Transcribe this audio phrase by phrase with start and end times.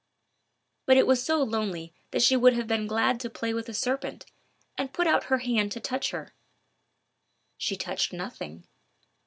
[0.87, 3.73] But it was so lonely that she would have been glad to play with a
[3.75, 4.25] serpent,
[4.75, 6.33] and put out her hand to touch her.
[7.55, 8.65] She touched nothing.